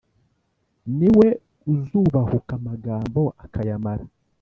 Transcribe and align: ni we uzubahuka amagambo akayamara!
ni 0.97 1.09
we 1.17 1.27
uzubahuka 1.73 2.51
amagambo 2.59 3.21
akayamara! 3.43 4.05